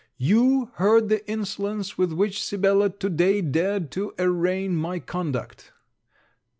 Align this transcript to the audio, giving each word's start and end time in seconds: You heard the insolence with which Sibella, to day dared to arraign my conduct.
You 0.17 0.71
heard 0.77 1.09
the 1.09 1.23
insolence 1.29 1.95
with 1.95 2.11
which 2.11 2.43
Sibella, 2.43 2.89
to 2.89 3.07
day 3.07 3.39
dared 3.43 3.91
to 3.91 4.15
arraign 4.17 4.75
my 4.75 4.97
conduct. 4.97 5.73